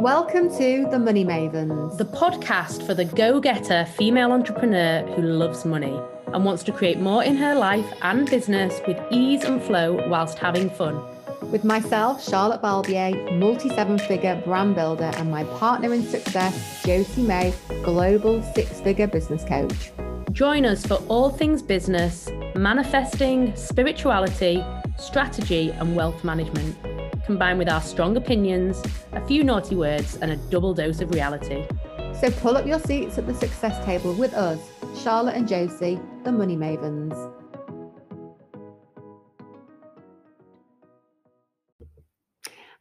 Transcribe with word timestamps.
Welcome 0.00 0.48
to 0.58 0.86
The 0.88 0.98
Money 1.00 1.24
Mavens. 1.24 1.98
the 1.98 2.04
podcast 2.04 2.86
for 2.86 2.94
the 2.94 3.04
go 3.04 3.40
getter 3.40 3.84
female 3.96 4.30
entrepreneur 4.30 5.02
who 5.14 5.22
loves 5.22 5.64
money 5.64 6.00
and 6.32 6.44
wants 6.44 6.62
to 6.64 6.72
create 6.72 7.00
more 7.00 7.24
in 7.24 7.34
her 7.34 7.56
life 7.56 7.84
and 8.02 8.30
business 8.30 8.80
with 8.86 8.96
ease 9.10 9.42
and 9.42 9.60
flow 9.60 10.06
whilst 10.08 10.38
having 10.38 10.70
fun. 10.70 11.02
with 11.50 11.64
myself, 11.64 12.22
Charlotte 12.22 12.62
Balbier, 12.62 13.36
multi 13.40 13.70
seven 13.70 13.98
figure 13.98 14.40
brand 14.44 14.76
builder, 14.76 15.10
and 15.16 15.32
my 15.32 15.42
partner 15.58 15.92
in 15.92 16.04
success, 16.06 16.80
Josie 16.84 17.22
May, 17.22 17.52
global 17.82 18.40
six 18.54 18.80
figure 18.80 19.08
business 19.08 19.44
coach. 19.44 19.90
Join 20.30 20.64
us 20.64 20.86
for 20.86 21.02
all 21.08 21.30
things 21.30 21.60
business, 21.60 22.28
manifesting, 22.54 23.56
spirituality, 23.56 24.64
strategy, 24.96 25.70
and 25.70 25.96
wealth 25.96 26.22
management, 26.22 26.76
combined 27.28 27.58
with 27.58 27.68
our 27.68 27.82
strong 27.82 28.16
opinions, 28.16 28.82
a 29.12 29.20
few 29.26 29.44
naughty 29.44 29.76
words, 29.76 30.16
and 30.22 30.32
a 30.32 30.36
double 30.48 30.72
dose 30.72 31.02
of 31.02 31.10
reality. 31.10 31.62
So 32.18 32.30
pull 32.30 32.56
up 32.56 32.66
your 32.66 32.78
seats 32.80 33.18
at 33.18 33.26
the 33.26 33.34
success 33.34 33.84
table 33.84 34.14
with 34.14 34.32
us, 34.32 34.58
Charlotte 35.02 35.36
and 35.36 35.46
Josie, 35.46 36.00
the 36.24 36.32
Money 36.32 36.56
Mavens. 36.56 37.14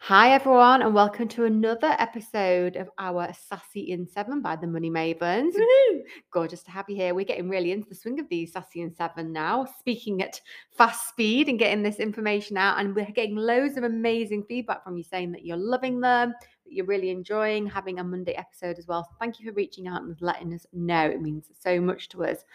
Hi, 0.07 0.31
everyone, 0.31 0.83
and 0.83 0.93
welcome 0.93 1.27
to 1.27 1.43
another 1.43 1.93
episode 1.99 2.77
of 2.77 2.89
our 2.97 3.27
Sassy 3.33 3.91
in 3.91 4.07
Seven 4.07 4.41
by 4.41 4.55
the 4.55 4.65
Money 4.65 4.89
Mavens. 4.89 5.51
Gorgeous 6.31 6.63
to 6.63 6.71
have 6.71 6.85
you 6.87 6.95
here. 6.95 7.13
We're 7.13 7.25
getting 7.25 7.49
really 7.49 7.73
into 7.73 7.89
the 7.89 7.95
swing 7.95 8.17
of 8.17 8.29
these 8.29 8.53
Sassy 8.53 8.79
in 8.79 8.95
Seven 8.95 9.33
now, 9.33 9.65
speaking 9.79 10.21
at 10.21 10.39
fast 10.77 11.09
speed 11.09 11.49
and 11.49 11.59
getting 11.59 11.83
this 11.83 11.97
information 11.97 12.55
out. 12.55 12.79
And 12.79 12.95
we're 12.95 13.11
getting 13.11 13.35
loads 13.35 13.75
of 13.75 13.83
amazing 13.83 14.45
feedback 14.47 14.81
from 14.85 14.95
you 14.95 15.03
saying 15.03 15.33
that 15.33 15.43
you're 15.45 15.57
loving 15.57 15.99
them, 15.99 16.29
that 16.29 16.73
you're 16.73 16.85
really 16.85 17.09
enjoying 17.09 17.67
having 17.67 17.99
a 17.99 18.03
Monday 18.05 18.35
episode 18.35 18.79
as 18.79 18.87
well. 18.87 19.03
So 19.03 19.17
thank 19.19 19.41
you 19.41 19.45
for 19.45 19.55
reaching 19.55 19.89
out 19.89 20.03
and 20.03 20.15
letting 20.21 20.53
us 20.53 20.65
know. 20.71 21.09
It 21.09 21.21
means 21.21 21.51
so 21.59 21.81
much 21.81 22.07
to 22.09 22.23
us. 22.23 22.45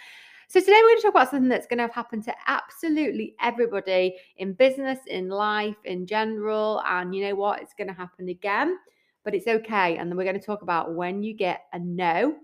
So 0.53 0.61
today 0.61 0.79
we're 0.83 0.89
going 0.89 0.97
to 0.99 1.03
talk 1.05 1.15
about 1.15 1.31
something 1.31 1.49
that's 1.49 1.67
going 1.67 1.79
to 1.79 1.95
happen 1.95 2.21
to 2.25 2.35
absolutely 2.47 3.35
everybody 3.41 4.17
in 4.37 4.53
business, 4.53 4.99
in 5.07 5.31
life, 5.31 5.79
in 5.87 6.05
general. 6.05 6.83
And 6.87 7.15
you 7.15 7.27
know 7.27 7.35
what? 7.35 7.63
It's 7.63 7.73
going 7.73 7.89
to 7.89 7.95
happen 7.95 8.29
again, 8.29 8.77
but 9.25 9.35
it's 9.35 9.47
okay. 9.47 9.97
And 9.97 10.11
then 10.11 10.19
we're 10.19 10.25
going 10.25 10.39
to 10.39 10.45
talk 10.45 10.61
about 10.61 10.95
when 10.95 11.23
you 11.23 11.33
get 11.33 11.63
a 11.73 11.79
no 11.79 12.35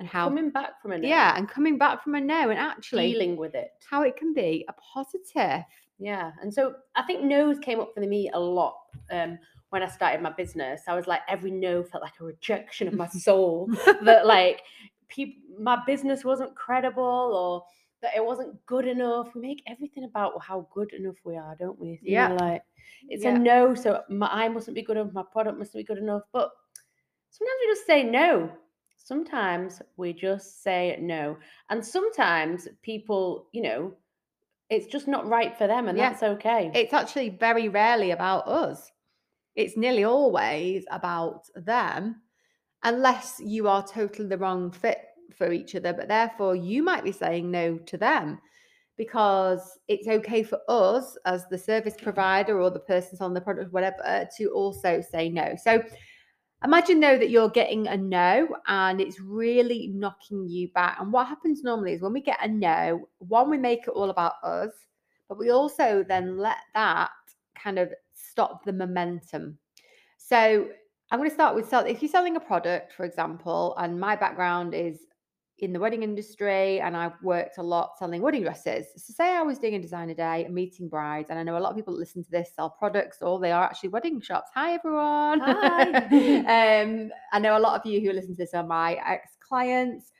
and 0.00 0.08
how 0.08 0.26
Coming 0.26 0.50
back 0.50 0.82
from 0.82 0.90
a 0.90 0.98
no, 0.98 1.06
yeah, 1.06 1.36
and 1.36 1.48
coming 1.48 1.78
back 1.78 2.02
from 2.02 2.16
a 2.16 2.20
no 2.20 2.50
and 2.50 2.58
actually 2.58 3.12
dealing 3.12 3.36
with 3.36 3.54
it. 3.54 3.68
how 3.88 4.02
it 4.02 4.16
can 4.16 4.34
be 4.34 4.64
a 4.68 4.72
positive. 4.72 5.64
Yeah. 6.00 6.32
And 6.42 6.52
so 6.52 6.74
I 6.96 7.02
think 7.02 7.22
no's 7.22 7.60
came 7.60 7.78
up 7.78 7.92
for 7.94 8.00
me 8.00 8.28
a 8.34 8.40
lot 8.40 8.74
um, 9.12 9.38
when 9.70 9.84
I 9.84 9.88
started 9.88 10.20
my 10.20 10.32
business. 10.32 10.80
I 10.88 10.96
was 10.96 11.06
like, 11.06 11.20
every 11.28 11.52
no 11.52 11.84
felt 11.84 12.02
like 12.02 12.18
a 12.20 12.24
rejection 12.24 12.88
of 12.88 12.94
my 12.94 13.06
soul 13.26 13.68
that, 14.02 14.26
like, 14.26 14.62
people, 15.14 15.42
my 15.60 15.78
business 15.86 16.24
wasn't 16.24 16.54
credible 16.56 17.02
or 17.02 17.64
that 18.02 18.16
it 18.16 18.24
wasn't 18.24 18.64
good 18.66 18.86
enough. 18.86 19.34
We 19.34 19.40
make 19.40 19.62
everything 19.66 20.04
about 20.04 20.42
how 20.42 20.66
good 20.74 20.92
enough 20.92 21.16
we 21.24 21.36
are, 21.36 21.54
don't 21.58 21.78
we? 21.78 22.00
You 22.02 22.16
know, 22.16 22.34
Yeah. 22.34 22.36
like, 22.40 22.62
it's 23.08 23.24
Yeah. 23.24 23.36
a 23.36 23.38
no. 23.38 23.74
So 23.74 24.02
my 24.08 24.28
I 24.28 24.48
mustn't 24.48 24.74
be 24.74 24.82
good 24.82 24.96
enough. 24.96 25.12
My 25.12 25.22
product 25.22 25.58
mustn't 25.58 25.80
be 25.80 25.84
good 25.84 26.02
enough. 26.02 26.22
But 26.32 26.50
sometimes 27.30 27.58
we 27.60 27.72
just 27.72 27.86
say 27.86 28.02
no. 28.02 28.50
Sometimes 28.96 29.82
we 29.96 30.12
just 30.12 30.62
say 30.62 30.96
no. 31.00 31.36
And 31.70 31.84
sometimes 31.84 32.68
people, 32.82 33.48
you 33.52 33.62
know, 33.62 33.92
it's 34.70 34.86
just 34.86 35.06
not 35.06 35.28
right 35.28 35.56
for 35.56 35.66
them, 35.66 35.88
and 35.88 35.98
Yeah. 35.98 36.10
that's 36.10 36.22
okay. 36.22 36.70
It's 36.74 36.94
actually 36.94 37.28
very 37.28 37.68
rarely 37.68 38.12
about 38.12 38.48
us. 38.48 38.90
It's 39.54 39.76
nearly 39.76 40.04
always 40.04 40.86
about 40.90 41.44
them, 41.54 42.22
unless 42.84 43.40
you 43.42 43.68
are 43.68 43.86
totally 43.86 44.28
the 44.28 44.38
wrong 44.38 44.70
fit 44.70 44.98
for 45.36 45.52
each 45.52 45.74
other. 45.74 45.92
But 45.92 46.08
therefore, 46.08 46.56
you 46.56 46.82
might 46.82 47.04
be 47.04 47.12
saying 47.12 47.50
no 47.50 47.78
to 47.78 47.96
them 47.96 48.38
because 48.96 49.78
it's 49.88 50.08
okay 50.08 50.42
for 50.42 50.58
us 50.68 51.16
as 51.24 51.46
the 51.48 51.58
service 51.58 51.94
provider 52.00 52.60
or 52.60 52.70
the 52.70 52.78
person 52.80 53.16
selling 53.16 53.34
the 53.34 53.40
product, 53.40 53.72
whatever, 53.72 54.28
to 54.36 54.50
also 54.50 55.00
say 55.00 55.28
no. 55.28 55.54
So 55.62 55.82
imagine 56.64 57.00
though 57.00 57.18
that 57.18 57.30
you're 57.30 57.48
getting 57.48 57.88
a 57.88 57.96
no 57.96 58.48
and 58.66 59.00
it's 59.00 59.20
really 59.20 59.88
knocking 59.94 60.46
you 60.46 60.68
back. 60.74 60.98
And 61.00 61.12
what 61.12 61.26
happens 61.26 61.62
normally 61.62 61.94
is 61.94 62.02
when 62.02 62.12
we 62.12 62.20
get 62.20 62.38
a 62.42 62.48
no, 62.48 63.08
one, 63.18 63.50
we 63.50 63.58
make 63.58 63.86
it 63.86 63.90
all 63.90 64.10
about 64.10 64.34
us, 64.42 64.72
but 65.28 65.38
we 65.38 65.50
also 65.50 66.04
then 66.06 66.36
let 66.36 66.58
that 66.74 67.10
kind 67.56 67.78
of 67.78 67.92
stop 68.12 68.64
the 68.64 68.72
momentum. 68.72 69.58
So 70.18 70.68
I'm 71.12 71.18
going 71.18 71.28
to 71.28 71.34
start 71.34 71.54
with 71.54 71.68
sell. 71.68 71.84
If 71.84 72.00
you're 72.00 72.10
selling 72.10 72.36
a 72.36 72.40
product, 72.40 72.94
for 72.94 73.04
example, 73.04 73.74
and 73.76 74.00
my 74.00 74.16
background 74.16 74.72
is 74.72 75.00
in 75.58 75.74
the 75.74 75.78
wedding 75.78 76.02
industry 76.02 76.80
and 76.80 76.96
I've 76.96 77.22
worked 77.22 77.58
a 77.58 77.62
lot 77.62 77.98
selling 77.98 78.22
wedding 78.22 78.44
dresses. 78.44 78.86
So 78.96 79.12
say 79.12 79.36
I 79.36 79.42
was 79.42 79.58
doing 79.58 79.74
a 79.74 79.78
designer 79.78 80.14
day 80.14 80.46
and 80.46 80.54
meeting 80.54 80.88
brides, 80.88 81.28
and 81.28 81.38
I 81.38 81.42
know 81.42 81.58
a 81.58 81.60
lot 81.60 81.68
of 81.68 81.76
people 81.76 81.92
that 81.92 82.00
listen 82.00 82.24
to 82.24 82.30
this 82.30 82.54
sell 82.56 82.70
products 82.70 83.18
or 83.20 83.38
they 83.38 83.52
are 83.52 83.62
actually 83.62 83.90
wedding 83.90 84.22
shops. 84.22 84.48
Hi 84.54 84.72
everyone. 84.72 85.40
Hi. 85.40 86.80
um, 86.82 87.10
I 87.30 87.38
know 87.38 87.58
a 87.58 87.60
lot 87.60 87.78
of 87.78 87.84
you 87.84 88.00
who 88.00 88.14
listen 88.14 88.30
to 88.30 88.38
this 88.38 88.54
are 88.54 88.64
my 88.64 88.94
ex-clients, 89.06 90.12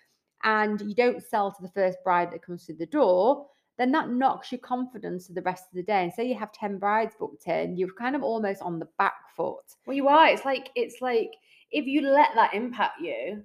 and 0.44 0.78
you 0.82 0.94
don't 0.94 1.22
sell 1.22 1.52
to 1.52 1.62
the 1.62 1.70
first 1.70 2.04
bride 2.04 2.30
that 2.32 2.44
comes 2.44 2.66
through 2.66 2.76
the 2.76 2.86
door, 2.86 3.46
then 3.78 3.92
that 3.92 4.10
knocks 4.10 4.52
your 4.52 4.58
confidence 4.60 5.26
for 5.26 5.32
the 5.32 5.42
rest 5.42 5.64
of 5.70 5.74
the 5.74 5.82
day. 5.82 6.02
And 6.04 6.12
say 6.12 6.26
you 6.28 6.38
have 6.38 6.52
10 6.52 6.78
brides 6.78 7.14
booked 7.18 7.46
in, 7.46 7.76
you're 7.76 7.94
kind 7.94 8.14
of 8.14 8.22
almost 8.22 8.62
on 8.62 8.78
the 8.78 8.88
back 8.98 9.14
foot. 9.36 9.64
Well, 9.86 9.96
you 9.96 10.08
are. 10.08 10.28
It's 10.28 10.44
like 10.44 10.70
it's 10.74 11.00
like 11.00 11.30
if 11.70 11.86
you 11.86 12.02
let 12.02 12.30
that 12.34 12.54
impact 12.54 13.00
you, 13.00 13.42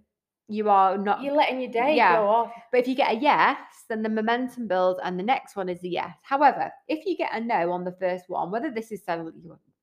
You 0.49 0.69
are 0.69 0.97
not 0.97 1.21
you're 1.21 1.35
letting 1.35 1.59
your 1.61 1.71
day 1.71 1.95
Yeah. 1.95 2.17
go 2.17 2.27
off. 2.27 2.51
But 2.71 2.79
if 2.81 2.87
you 2.87 2.95
get 2.95 3.11
a 3.11 3.19
yes, 3.19 3.57
then 3.89 4.01
the 4.01 4.09
momentum 4.09 4.67
builds 4.67 4.99
and 5.03 5.19
the 5.19 5.23
next 5.23 5.55
one 5.55 5.69
is 5.69 5.83
a 5.83 5.87
yes. 5.87 6.15
However, 6.23 6.71
if 6.87 7.05
you 7.05 7.17
get 7.17 7.33
a 7.33 7.39
no 7.39 7.71
on 7.71 7.83
the 7.83 7.91
first 7.99 8.25
one, 8.29 8.51
whether 8.51 8.69
this 8.71 8.91
is 8.91 9.03
selling, 9.03 9.33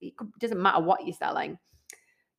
it 0.01 0.15
doesn't 0.39 0.61
matter 0.61 0.83
what 0.83 1.05
you're 1.07 1.15
selling, 1.15 1.59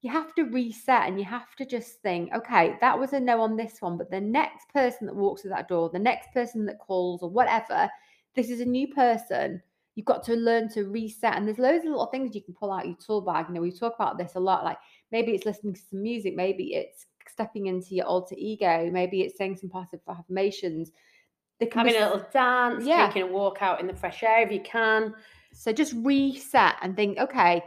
you 0.05 0.11
have 0.11 0.35
to 0.35 0.43
reset 0.43 1.07
and 1.07 1.17
you 1.17 1.25
have 1.25 1.55
to 1.55 1.65
just 1.65 1.99
think, 2.03 2.31
okay, 2.31 2.77
that 2.79 2.99
was 2.99 3.13
a 3.13 3.19
no 3.19 3.41
on 3.41 3.57
this 3.57 3.77
one, 3.79 3.97
but 3.97 4.11
the 4.11 4.21
next 4.21 4.69
person 4.69 5.07
that 5.07 5.15
walks 5.15 5.41
through 5.41 5.49
that 5.49 5.67
door, 5.67 5.89
the 5.89 5.97
next 5.97 6.31
person 6.31 6.63
that 6.67 6.77
calls 6.77 7.23
or 7.23 7.29
whatever, 7.31 7.89
this 8.35 8.51
is 8.51 8.61
a 8.61 8.65
new 8.65 8.87
person. 8.93 9.59
You've 9.95 10.05
got 10.05 10.23
to 10.25 10.35
learn 10.35 10.69
to 10.73 10.83
reset. 10.83 11.35
And 11.35 11.47
there's 11.47 11.57
loads 11.57 11.85
of 11.85 11.89
little 11.89 12.05
things 12.05 12.35
you 12.35 12.43
can 12.43 12.53
pull 12.53 12.71
out 12.71 12.85
your 12.85 12.97
tool 13.03 13.21
bag. 13.21 13.47
You 13.47 13.55
know, 13.55 13.61
we 13.61 13.71
talk 13.71 13.95
about 13.95 14.19
this 14.19 14.35
a 14.35 14.39
lot. 14.39 14.63
Like 14.63 14.77
maybe 15.11 15.31
it's 15.31 15.47
listening 15.47 15.73
to 15.73 15.81
some 15.89 16.03
music, 16.03 16.35
maybe 16.35 16.75
it's 16.75 17.07
stepping 17.27 17.65
into 17.65 17.95
your 17.95 18.05
alter 18.05 18.35
ego, 18.37 18.91
maybe 18.91 19.21
it's 19.21 19.39
saying 19.39 19.57
some 19.57 19.71
positive 19.71 20.01
affirmations. 20.07 20.91
Can 21.59 21.83
be 21.83 21.95
a 21.95 22.09
little 22.09 22.27
dance, 22.31 22.85
Yeah. 22.85 23.07
taking 23.07 23.23
a 23.23 23.27
walk 23.27 23.63
out 23.63 23.79
in 23.79 23.87
the 23.87 23.95
fresh 23.95 24.21
air 24.21 24.43
if 24.43 24.51
you 24.51 24.61
can. 24.61 25.15
So 25.51 25.73
just 25.73 25.93
reset 25.95 26.75
and 26.83 26.95
think, 26.95 27.17
okay, 27.17 27.63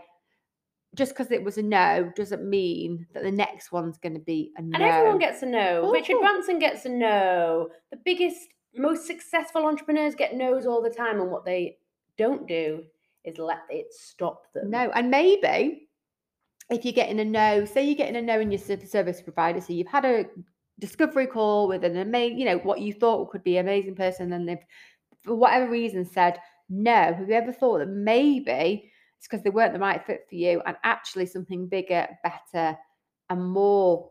just 0.95 1.13
because 1.13 1.31
it 1.31 1.43
was 1.43 1.59
a 1.59 1.63
no 1.63 2.11
doesn't 2.17 2.49
mean 2.49 3.07
that 3.13 3.23
the 3.23 3.31
next 3.31 3.73
one's 3.73 3.99
going 3.99 4.15
to 4.15 4.21
be 4.21 4.53
a 4.57 4.63
no. 4.63 4.71
And 4.75 4.83
everyone 4.83 5.19
gets 5.19 5.43
a 5.43 5.47
no. 5.47 5.91
Richard 5.91 6.19
Branson 6.21 6.59
gets 6.59 6.85
a 6.87 6.89
no. 6.89 7.69
The 7.91 7.99
biggest, 8.05 8.49
most 8.75 9.07
successful 9.07 9.67
entrepreneurs 9.67 10.15
get 10.15 10.35
no's 10.35 10.67
all 10.67 10.83
the 10.83 10.91
time, 10.91 11.21
and 11.21 11.31
what 11.31 11.45
they 11.45 11.79
don't 12.17 12.49
do 12.49 12.85
is 13.25 13.39
let 13.39 13.63
it 13.69 13.93
stop 13.93 14.53
them. 14.55 14.71
no. 14.71 14.91
And 14.95 15.11
maybe 15.11 15.89
if 16.71 16.85
you're 16.85 16.93
getting 16.93 17.21
a 17.21 17.25
no, 17.25 17.65
say 17.65 17.85
you're 17.85 17.95
getting 17.95 18.17
a 18.17 18.23
no 18.23 18.41
in 18.41 18.51
your 18.51 18.59
ser- 18.59 18.87
service 18.87 19.21
provider, 19.21 19.61
so 19.61 19.73
you've 19.73 19.87
had 19.87 20.05
a 20.05 20.27
discovery 20.79 21.27
call 21.27 21.69
with 21.69 21.85
an 21.85 21.97
amazing, 21.97 22.39
you 22.39 22.45
know, 22.45 22.59
what 22.59 22.81
you 22.81 22.93
thought 22.93 23.31
could 23.31 23.45
be 23.45 23.59
an 23.59 23.67
amazing 23.67 23.95
person, 23.95 24.33
and 24.33 24.49
they've, 24.49 24.65
for 25.23 25.35
whatever 25.35 25.71
reason, 25.71 26.05
said 26.05 26.39
no. 26.69 26.93
Have 26.93 27.29
you 27.29 27.35
ever 27.35 27.53
thought 27.53 27.79
that 27.79 27.89
maybe 27.89 28.91
it's 29.19 29.29
because 29.29 29.43
they 29.43 29.51
weren't 29.51 29.73
the 29.73 29.79
right 29.79 30.05
fit 30.05 30.27
for 30.29 30.37
you, 30.37 30.63
and 30.67 30.77
actually 30.85 31.27
something 31.27 31.69
bigger, 31.69 32.07
better, 32.23 32.77
and 33.29 33.51
more 33.51 34.09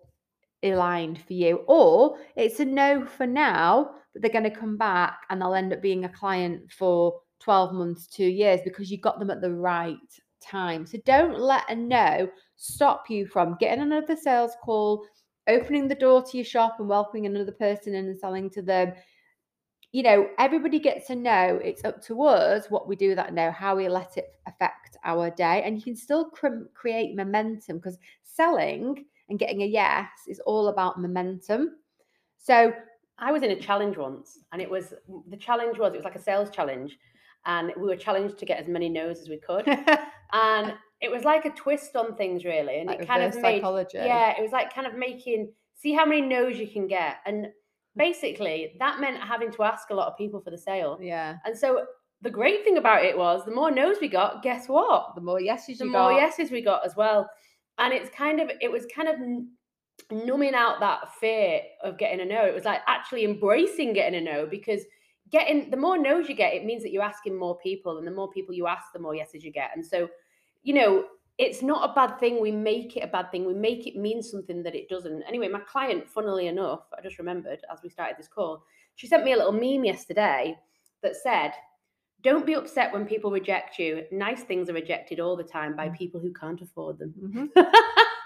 aligned 0.63 1.21
for 1.21 1.33
you, 1.33 1.63
or 1.67 2.17
it's 2.35 2.59
a 2.59 2.65
no 2.65 3.05
for 3.05 3.25
now, 3.25 3.91
but 4.13 4.21
they're 4.21 4.31
going 4.31 4.43
to 4.43 4.49
come 4.51 4.77
back 4.77 5.19
and 5.29 5.41
they'll 5.41 5.53
end 5.53 5.73
up 5.73 5.81
being 5.81 6.05
a 6.05 6.09
client 6.09 6.71
for 6.71 7.19
12 7.39 7.73
months, 7.73 8.07
two 8.07 8.25
years 8.25 8.61
because 8.63 8.91
you 8.91 8.99
got 8.99 9.19
them 9.19 9.29
at 9.29 9.41
the 9.41 9.53
right 9.53 9.97
time. 10.41 10.85
So 10.85 10.97
don't 11.05 11.39
let 11.39 11.69
a 11.69 11.75
no 11.75 12.29
stop 12.55 13.09
you 13.09 13.27
from 13.27 13.57
getting 13.59 13.83
another 13.83 14.15
sales 14.15 14.53
call, 14.63 15.05
opening 15.47 15.87
the 15.87 15.95
door 15.95 16.23
to 16.23 16.37
your 16.37 16.45
shop 16.45 16.77
and 16.79 16.89
welcoming 16.89 17.25
another 17.25 17.51
person 17.51 17.95
in 17.95 18.07
and 18.07 18.17
selling 18.17 18.49
to 18.51 18.61
them. 18.61 18.93
You 19.91 20.03
know, 20.03 20.27
everybody 20.37 20.79
gets 20.79 21.09
a 21.09 21.15
no. 21.15 21.59
It's 21.63 21.83
up 21.85 22.01
to 22.03 22.23
us 22.23 22.69
what 22.69 22.87
we 22.87 22.95
do 22.95 23.09
with 23.09 23.17
that 23.17 23.33
no, 23.33 23.51
how 23.51 23.75
we 23.75 23.87
let 23.87 24.17
it 24.17 24.35
affect 24.45 24.97
our 25.03 25.29
day. 25.29 25.63
And 25.63 25.77
you 25.77 25.83
can 25.83 25.95
still 25.95 26.25
cr- 26.29 26.65
create 26.73 27.15
momentum 27.15 27.77
because 27.77 27.97
selling 28.23 29.05
and 29.29 29.39
getting 29.39 29.61
a 29.63 29.65
yes 29.65 30.09
is 30.27 30.39
all 30.41 30.67
about 30.67 30.99
momentum. 31.01 31.77
So 32.37 32.73
I 33.17 33.31
was 33.31 33.43
in 33.43 33.51
a 33.51 33.59
challenge 33.59 33.97
once, 33.97 34.39
and 34.51 34.61
it 34.61 34.69
was 34.69 34.93
the 35.29 35.37
challenge 35.37 35.79
was 35.79 35.93
it 35.93 35.97
was 35.97 36.05
like 36.05 36.15
a 36.15 36.21
sales 36.21 36.49
challenge, 36.49 36.97
and 37.45 37.71
we 37.77 37.83
were 37.87 37.95
challenged 37.95 38.37
to 38.39 38.45
get 38.45 38.59
as 38.59 38.67
many 38.67 38.89
no's 38.89 39.21
as 39.21 39.29
we 39.29 39.37
could. 39.37 39.67
and 40.33 40.73
it 41.01 41.09
was 41.09 41.23
like 41.23 41.45
a 41.45 41.49
twist 41.51 41.95
on 41.95 42.15
things, 42.15 42.45
really. 42.45 42.79
And 42.79 42.87
Like 42.87 43.01
it 43.01 43.07
kind 43.07 43.23
of 43.23 43.33
made, 43.35 43.41
psychology. 43.61 43.97
yeah, 43.97 44.33
it 44.37 44.41
was 44.41 44.51
like 44.51 44.73
kind 44.73 44.85
of 44.87 44.95
making 44.95 45.51
see 45.73 45.93
how 45.93 46.05
many 46.05 46.21
no's 46.21 46.57
you 46.57 46.67
can 46.67 46.87
get, 46.87 47.17
and 47.25 47.47
basically 47.97 48.75
that 48.79 48.99
meant 48.99 49.17
having 49.17 49.51
to 49.51 49.63
ask 49.63 49.89
a 49.89 49.93
lot 49.93 50.07
of 50.07 50.17
people 50.17 50.39
for 50.39 50.51
the 50.51 50.57
sale. 50.57 50.97
yeah. 51.01 51.37
And 51.45 51.57
so 51.57 51.85
the 52.21 52.29
great 52.29 52.63
thing 52.63 52.77
about 52.77 53.03
it 53.03 53.17
was 53.17 53.45
the 53.45 53.51
more 53.51 53.69
no's 53.71 53.97
we 54.01 54.07
got, 54.07 54.41
guess 54.41 54.67
what? 54.67 55.13
The 55.15 55.21
more 55.21 55.39
yeses 55.39 55.79
the 55.79 55.85
more 55.85 56.11
got, 56.11 56.21
yeses 56.21 56.51
we 56.51 56.61
got 56.61 56.85
as 56.85 56.95
well. 56.95 57.29
And 57.77 57.93
it's 57.93 58.09
kind 58.09 58.39
of 58.39 58.49
it 58.61 58.71
was 58.71 58.85
kind 58.93 59.07
of 59.07 60.25
numbing 60.25 60.55
out 60.55 60.79
that 60.79 61.13
fear 61.15 61.61
of 61.83 61.97
getting 61.97 62.21
a 62.21 62.25
no. 62.25 62.45
It 62.45 62.53
was 62.53 62.65
like 62.65 62.81
actually 62.87 63.23
embracing 63.23 63.93
getting 63.93 64.19
a 64.19 64.21
no 64.21 64.47
because 64.49 64.81
getting 65.31 65.69
the 65.69 65.77
more 65.77 65.97
no's 65.97 66.29
you 66.29 66.35
get, 66.35 66.53
it 66.53 66.65
means 66.65 66.83
that 66.83 66.91
you're 66.91 67.03
asking 67.03 67.37
more 67.37 67.57
people, 67.59 67.97
and 67.97 68.07
the 68.07 68.11
more 68.11 68.29
people 68.31 68.55
you 68.55 68.67
ask, 68.67 68.85
the 68.93 68.99
more 68.99 69.15
yeses 69.15 69.43
you 69.43 69.51
get. 69.51 69.71
And 69.75 69.85
so, 69.85 70.07
you 70.63 70.73
know, 70.73 71.05
it's 71.37 71.61
not 71.61 71.89
a 71.89 71.93
bad 71.93 72.19
thing. 72.19 72.41
We 72.41 72.51
make 72.51 72.97
it 72.97 73.01
a 73.03 73.07
bad 73.07 73.31
thing. 73.31 73.45
We 73.45 73.53
make 73.53 73.85
it 73.85 73.95
mean 73.95 74.23
something 74.23 74.63
that 74.63 74.75
it 74.75 74.89
doesn't. 74.89 75.21
Anyway, 75.23 75.47
my 75.47 75.59
client, 75.59 76.09
funnily 76.09 76.47
enough, 76.47 76.81
I 76.97 77.01
just 77.01 77.19
remembered 77.19 77.59
as 77.71 77.79
we 77.83 77.89
started 77.89 78.17
this 78.17 78.27
call, 78.27 78.63
she 78.95 79.07
sent 79.07 79.23
me 79.23 79.33
a 79.33 79.37
little 79.37 79.51
meme 79.51 79.85
yesterday 79.85 80.57
that 81.03 81.15
said, 81.15 81.51
Don't 82.23 82.45
be 82.45 82.53
upset 82.55 82.91
when 82.91 83.05
people 83.05 83.29
reject 83.29 83.77
you. 83.77 84.03
Nice 84.11 84.41
things 84.41 84.69
are 84.69 84.73
rejected 84.73 85.19
all 85.19 85.35
the 85.37 85.43
time 85.43 85.75
by 85.75 85.89
people 85.89 86.19
who 86.19 86.33
can't 86.33 86.61
afford 86.61 86.97
them. 86.97 87.13
Mhm. 87.23 87.49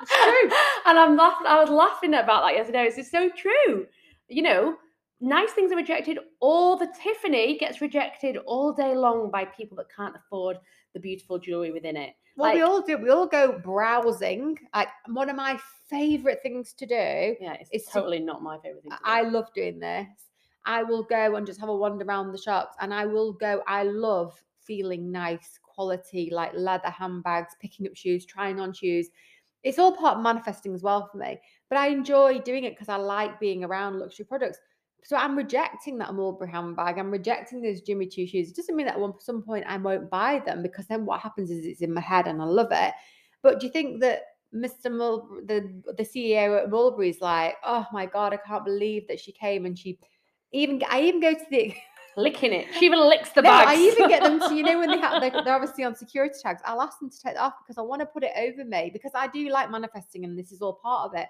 true. 0.08 0.52
and 0.86 0.98
I'm 0.98 1.16
laughing, 1.16 1.48
I 1.48 1.60
was 1.60 1.70
laughing 1.70 2.14
about 2.14 2.44
that 2.44 2.56
yesterday. 2.56 2.86
It's 2.96 3.12
so 3.12 3.30
true. 3.30 3.86
You 4.30 4.42
know, 4.44 4.76
nice 5.20 5.52
things 5.52 5.72
are 5.72 5.76
rejected 5.76 6.18
all 6.40 6.78
the 6.78 6.92
Tiffany 7.04 7.58
gets 7.58 7.82
rejected 7.82 8.38
all 8.38 8.72
day 8.74 8.96
long 8.96 9.30
by 9.30 9.46
people 9.46 9.78
that 9.78 9.94
can't 9.96 10.16
afford 10.16 10.58
the 10.94 11.00
beautiful 11.00 11.38
jewelry 11.38 11.72
within 11.72 11.96
it. 11.98 12.14
Well, 12.42 12.54
we 12.54 12.62
all 12.62 12.82
do. 12.82 12.98
We 12.98 13.10
all 13.10 13.28
go 13.28 13.60
browsing. 13.60 14.58
Like 14.76 14.90
one 15.08 15.30
of 15.30 15.36
my 15.36 15.60
favorite 15.90 16.40
things 16.42 16.74
to 16.74 16.86
do. 16.86 17.36
Yeah, 17.40 17.58
it's, 17.72 17.88
to- 17.88 17.94
totally 17.94 18.20
not 18.20 18.42
my 18.42 18.58
favorite 18.60 18.84
thing. 18.84 18.92
to 18.92 18.98
do. 18.98 19.04
I 19.06 19.22
love 19.22 19.54
doing 19.54 19.80
this. 19.80 20.08
I 20.66 20.84
will 20.84 21.04
go 21.04 21.36
and 21.36 21.46
just 21.48 21.60
have 21.60 21.70
a 21.70 21.76
wander 21.76 22.06
around 22.06 22.32
the 22.32 22.38
shops, 22.38 22.76
and 22.80 22.94
I 22.94 23.06
will 23.06 23.34
go. 23.34 23.64
I 23.68 23.84
love 23.84 24.42
feeling 24.60 25.12
nice, 25.12 25.60
quality, 25.64 26.30
like 26.32 26.52
leather 26.54 26.90
handbags, 26.90 27.56
picking 27.60 27.88
up 27.88 27.96
shoes, 27.96 28.26
trying 28.26 28.60
on 28.60 28.72
shoes. 28.74 29.10
It's 29.64 29.80
all 29.80 29.96
part 29.96 30.18
of 30.18 30.24
manifesting 30.24 30.74
as 30.74 30.84
well 30.84 31.08
for 31.12 31.18
me. 31.18 31.40
But 31.70 31.78
I 31.78 31.88
enjoy 31.88 32.40
doing 32.40 32.64
it 32.64 32.72
because 32.72 32.90
I 32.90 32.96
like 32.98 33.40
being 33.40 33.64
around 33.64 34.00
luxury 34.00 34.26
products. 34.26 34.60
So 35.04 35.18
I'm 35.18 35.36
rejecting 35.36 35.98
that 35.98 36.14
Mulberry 36.14 36.52
handbag. 36.52 36.98
I'm 36.98 37.12
rejecting 37.12 37.62
those 37.62 37.82
Jimmy 37.82 38.08
Choo 38.08 38.28
shoes. 38.28 38.50
It 38.50 38.56
doesn't 38.56 38.76
mean 38.76 38.86
that 38.86 39.00
at 39.00 39.22
some 39.22 39.42
point 39.42 39.66
I 39.68 39.78
won't 39.78 40.10
buy 40.10 40.42
them 40.46 40.62
because 40.62 40.86
then 40.88 41.06
what 41.06 41.22
happens 41.22 41.50
is 41.50 41.66
it's 41.66 41.82
in 41.82 41.94
my 41.94 42.02
head 42.02 42.28
and 42.28 42.42
I 42.42 42.46
love 42.46 42.72
it. 42.72 42.94
But 43.42 43.60
do 43.60 43.66
you 43.66 43.72
think 43.72 44.02
that 44.02 44.22
Mr. 44.54 44.92
Mul- 44.92 45.42
the 45.46 45.72
the 45.98 46.04
CEO 46.04 46.62
at 46.62 46.70
Mulberry's 46.70 47.22
like, 47.22 47.56
oh 47.64 47.86
my 47.92 48.06
god, 48.06 48.34
I 48.34 48.38
can't 48.38 48.66
believe 48.66 49.08
that 49.08 49.20
she 49.20 49.32
came 49.32 49.66
and 49.66 49.78
she 49.78 49.98
even 50.52 50.82
I 50.90 51.02
even 51.02 51.22
go 51.22 51.34
to 51.34 51.46
the 51.50 51.74
licking 52.18 52.52
it. 52.52 52.68
She 52.78 52.86
even 52.86 53.00
licks 53.00 53.30
the 53.30 53.42
no, 53.42 53.50
bags. 53.50 53.72
I 53.72 53.76
even 53.76 54.10
get 54.10 54.24
them 54.24 54.40
to 54.40 54.54
you 54.54 54.64
know 54.64 54.78
when 54.78 54.90
they 54.90 55.00
have 55.00 55.22
they're, 55.22 55.32
they're 55.46 55.56
obviously 55.56 55.84
on 55.84 55.96
security 55.96 56.36
tags. 56.42 56.62
I'll 56.66 56.82
ask 56.82 57.00
them 57.00 57.10
to 57.10 57.22
take 57.22 57.36
that 57.36 57.42
off 57.42 57.54
because 57.64 57.78
I 57.78 57.82
want 57.82 58.02
to 58.02 58.06
put 58.06 58.24
it 58.24 58.34
over 58.38 58.66
me 58.66 58.90
because 58.92 59.14
I 59.16 59.28
do 59.28 59.50
like 59.50 59.72
manifesting 59.72 60.26
and 60.26 60.38
this 60.38 60.52
is 60.52 60.62
all 60.62 60.74
part 60.74 61.10
of 61.10 61.20
it. 61.20 61.28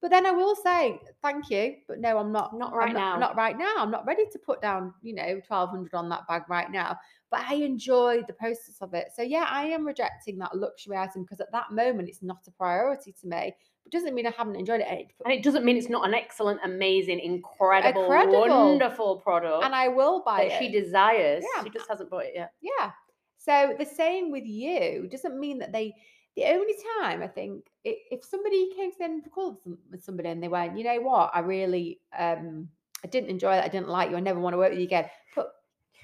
But 0.00 0.10
then 0.12 0.26
I 0.26 0.30
will 0.30 0.54
say 0.54 1.00
thank 1.22 1.50
you, 1.50 1.74
but 1.88 1.98
no, 1.98 2.18
I'm 2.18 2.30
not. 2.30 2.56
Not 2.56 2.72
I'm 2.72 2.78
right 2.78 2.92
now. 2.94 3.18
Not 3.18 3.36
right 3.36 3.58
now. 3.58 3.74
I'm 3.78 3.90
not 3.90 4.06
ready 4.06 4.24
to 4.32 4.38
put 4.38 4.62
down 4.62 4.94
you 5.02 5.14
know 5.14 5.40
twelve 5.46 5.70
hundred 5.70 5.94
on 5.94 6.08
that 6.10 6.26
bag 6.28 6.42
right 6.48 6.70
now. 6.70 6.96
But 7.30 7.40
I 7.40 7.54
enjoy 7.54 8.22
the 8.26 8.32
process 8.32 8.76
of 8.80 8.94
it. 8.94 9.08
So 9.14 9.22
yeah, 9.22 9.46
I 9.50 9.64
am 9.66 9.84
rejecting 9.86 10.38
that 10.38 10.56
luxury 10.56 10.96
item 10.96 11.22
because 11.24 11.40
at 11.40 11.50
that 11.52 11.72
moment 11.72 12.08
it's 12.08 12.22
not 12.22 12.38
a 12.46 12.50
priority 12.52 13.12
to 13.20 13.26
me. 13.26 13.52
But 13.84 13.92
doesn't 13.92 14.14
mean 14.14 14.26
I 14.26 14.32
haven't 14.36 14.56
enjoyed 14.56 14.80
it. 14.80 14.86
And 14.88 15.00
it- 15.00 15.12
and 15.24 15.34
it 15.34 15.42
doesn't 15.42 15.64
mean 15.64 15.76
it's 15.76 15.88
not 15.88 16.06
an 16.06 16.14
excellent, 16.14 16.60
amazing, 16.64 17.18
incredible, 17.20 18.02
Incredible. 18.04 18.40
wonderful 18.48 19.16
product 19.20 19.64
And 19.64 19.74
I 19.74 19.88
will 19.88 20.22
buy 20.24 20.42
it. 20.42 20.58
she 20.58 20.70
desires. 20.70 21.44
Yeah. 21.56 21.64
She 21.64 21.70
just 21.70 21.88
hasn't 21.88 22.08
bought 22.08 22.24
it 22.24 22.32
yet. 22.34 22.52
Yeah. 22.60 22.92
So 23.36 23.74
the 23.78 23.84
same 23.84 24.30
with 24.30 24.44
you 24.44 25.08
doesn't 25.10 25.38
mean 25.40 25.58
that 25.58 25.72
they. 25.72 25.94
The 26.38 26.44
only 26.44 26.74
time 27.00 27.20
I 27.20 27.26
think 27.26 27.64
if 27.82 28.24
somebody 28.24 28.70
came 28.76 28.92
to 28.92 28.98
the 28.98 29.04
end 29.04 29.22
of 29.22 29.26
a 29.26 29.30
call 29.30 29.60
with 29.90 30.04
somebody 30.04 30.28
and 30.28 30.40
they 30.40 30.46
went, 30.46 30.78
you 30.78 30.84
know 30.84 31.00
what, 31.00 31.32
I 31.34 31.40
really, 31.40 31.98
um, 32.16 32.68
I 33.04 33.08
didn't 33.08 33.30
enjoy 33.30 33.56
that. 33.56 33.64
I 33.64 33.68
didn't 33.68 33.88
like 33.88 34.10
you. 34.10 34.16
I 34.16 34.20
never 34.20 34.38
want 34.38 34.54
to 34.54 34.58
work 34.58 34.70
with 34.70 34.78
you 34.78 34.84
again. 34.84 35.06
But 35.34 35.48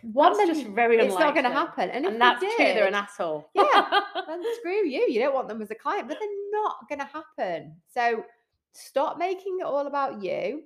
one, 0.03 0.37
That's 0.37 0.59
just 0.59 0.67
very 0.75 0.99
it's 0.99 1.15
not 1.15 1.35
going 1.35 1.45
to 1.45 1.53
happen. 1.53 1.89
And, 1.89 2.05
if 2.05 2.11
And 2.11 2.17
they 2.17 2.19
that's 2.19 2.41
true. 2.41 2.57
They're 2.57 2.89
an 2.89 2.97
asshole. 2.97 3.49
Yeah. 3.55 4.01
then 4.27 4.43
screw 4.59 4.85
you. 4.85 5.07
You 5.09 5.21
don't 5.21 5.37
want 5.37 5.47
them 5.47 5.63
as 5.63 5.71
a 5.71 5.77
client, 5.77 6.09
but 6.09 6.19
they're 6.19 6.29
not 6.51 6.89
going 6.89 6.99
to 6.99 7.05
happen. 7.05 7.77
So 7.95 8.25
stop 8.73 9.19
making 9.19 9.59
it 9.61 9.67
all 9.67 9.87
about 9.87 10.21
you 10.21 10.65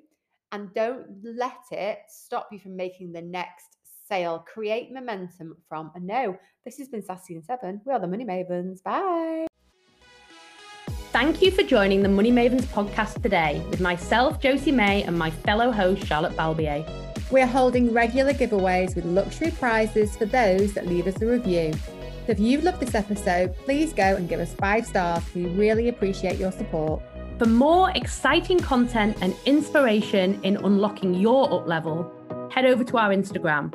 and 0.50 0.72
don't 0.72 1.04
let 1.22 1.60
it 1.72 1.98
stop 2.08 2.48
you 2.50 2.58
from 2.58 2.74
making 2.74 3.12
the 3.12 3.20
next 3.20 3.76
sale. 4.08 4.46
Create 4.50 4.94
momentum 4.94 5.58
from 5.68 5.92
a 5.94 6.00
no. 6.00 6.38
This 6.64 6.78
has 6.78 6.88
been 6.88 7.02
Sassy 7.02 7.34
in 7.34 7.42
Seven. 7.42 7.82
We 7.84 7.92
are 7.92 8.00
the 8.00 8.06
Money 8.06 8.24
Mavens. 8.24 8.82
Bye. 8.82 9.47
Thank 11.18 11.42
you 11.42 11.50
for 11.50 11.64
joining 11.64 12.04
the 12.04 12.08
Money 12.08 12.30
Mavens 12.30 12.62
podcast 12.66 13.20
today 13.22 13.60
with 13.70 13.80
myself, 13.80 14.38
Josie 14.38 14.70
May, 14.70 15.02
and 15.02 15.18
my 15.18 15.32
fellow 15.32 15.72
host, 15.72 16.06
Charlotte 16.06 16.36
Balbier. 16.36 16.88
We 17.32 17.40
are 17.40 17.46
holding 17.46 17.92
regular 17.92 18.32
giveaways 18.32 18.94
with 18.94 19.04
luxury 19.04 19.50
prizes 19.50 20.16
for 20.16 20.26
those 20.26 20.74
that 20.74 20.86
leave 20.86 21.08
us 21.08 21.20
a 21.20 21.26
review. 21.26 21.72
So 21.72 22.28
if 22.28 22.38
you've 22.38 22.62
loved 22.62 22.78
this 22.78 22.94
episode, 22.94 23.56
please 23.64 23.92
go 23.92 24.14
and 24.14 24.28
give 24.28 24.38
us 24.38 24.54
five 24.54 24.86
stars. 24.86 25.24
We 25.34 25.46
really 25.46 25.88
appreciate 25.88 26.38
your 26.38 26.52
support. 26.52 27.02
For 27.40 27.46
more 27.46 27.90
exciting 27.96 28.60
content 28.60 29.16
and 29.20 29.34
inspiration 29.44 30.40
in 30.44 30.56
unlocking 30.58 31.14
your 31.14 31.52
up 31.52 31.66
level, 31.66 32.08
head 32.52 32.64
over 32.64 32.84
to 32.84 32.96
our 32.96 33.10
Instagram 33.10 33.74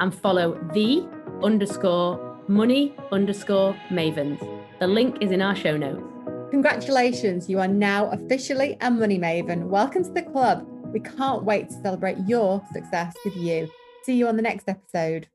and 0.00 0.14
follow 0.14 0.52
the 0.72 1.04
underscore 1.42 2.38
money 2.46 2.94
underscore 3.10 3.76
mavens. 3.90 4.38
The 4.78 4.86
link 4.86 5.16
is 5.20 5.32
in 5.32 5.42
our 5.42 5.56
show 5.56 5.76
notes. 5.76 6.15
Congratulations, 6.50 7.50
you 7.50 7.58
are 7.58 7.66
now 7.66 8.08
officially 8.10 8.76
a 8.80 8.88
money 8.88 9.18
maven. 9.18 9.64
Welcome 9.64 10.04
to 10.04 10.12
the 10.12 10.22
club. 10.22 10.64
We 10.92 11.00
can't 11.00 11.42
wait 11.42 11.68
to 11.68 11.74
celebrate 11.82 12.18
your 12.24 12.62
success 12.72 13.14
with 13.24 13.36
you. 13.36 13.68
See 14.04 14.14
you 14.14 14.28
on 14.28 14.36
the 14.36 14.42
next 14.42 14.68
episode. 14.68 15.26